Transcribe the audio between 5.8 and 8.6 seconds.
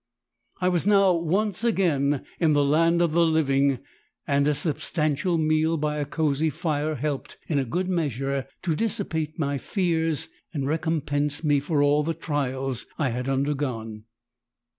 a cosy fire helped, in a good measure,